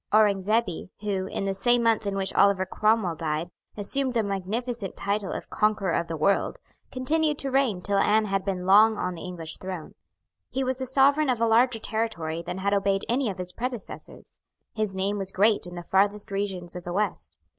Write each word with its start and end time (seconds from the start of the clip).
Aurengzebe, 0.11 0.89
who, 1.01 1.27
in 1.27 1.45
the 1.45 1.53
same 1.53 1.83
month 1.83 2.07
in 2.07 2.15
which 2.15 2.33
Oliver 2.33 2.65
Cromwell 2.65 3.13
died, 3.13 3.51
assumed 3.77 4.13
the 4.13 4.23
magnificent 4.23 4.95
title 4.95 5.31
of 5.31 5.51
Conqueror 5.51 5.91
of 5.91 6.07
the 6.07 6.17
World, 6.17 6.57
continued 6.91 7.37
to 7.37 7.51
reign 7.51 7.81
till 7.83 7.99
Anne 7.99 8.25
had 8.25 8.43
been 8.43 8.65
long 8.65 8.97
on 8.97 9.13
the 9.13 9.21
English 9.21 9.57
throne. 9.57 9.93
He 10.49 10.63
was 10.63 10.77
the 10.79 10.87
sovereign 10.87 11.29
of 11.29 11.39
a 11.39 11.45
larger 11.45 11.77
territory 11.77 12.41
than 12.41 12.57
had 12.57 12.73
obeyed 12.73 13.05
any 13.07 13.29
of 13.29 13.37
his 13.37 13.53
predecessors. 13.53 14.39
His 14.73 14.95
name 14.95 15.19
was 15.19 15.31
great 15.31 15.67
in 15.67 15.75
the 15.75 15.83
farthest 15.83 16.31
regions 16.31 16.75
of 16.75 16.83
the 16.83 16.93
West. 16.93 17.37